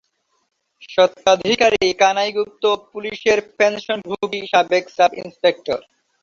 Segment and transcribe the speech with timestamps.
[0.89, 5.79] স্বত্বাধিকারী কানাই গুপ্ত, পুলিসের পেনশনভোগী সাবেক সাব-ইনস্পেক্টর।